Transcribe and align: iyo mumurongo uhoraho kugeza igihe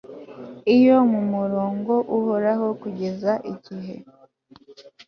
iyo 0.75 0.97
mumurongo 1.11 1.93
uhoraho 2.17 2.67
kugeza 2.81 3.31
igihe 3.51 3.95